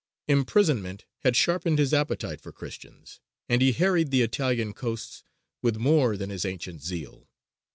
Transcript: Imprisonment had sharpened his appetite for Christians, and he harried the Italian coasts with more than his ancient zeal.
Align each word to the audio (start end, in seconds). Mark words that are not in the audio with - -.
Imprisonment 0.27 1.05
had 1.19 1.35
sharpened 1.35 1.77
his 1.77 1.93
appetite 1.93 2.41
for 2.41 2.51
Christians, 2.51 3.19
and 3.47 3.61
he 3.61 3.71
harried 3.71 4.09
the 4.09 4.23
Italian 4.23 4.73
coasts 4.73 5.21
with 5.61 5.77
more 5.77 6.17
than 6.17 6.31
his 6.31 6.43
ancient 6.43 6.81
zeal. 6.81 7.29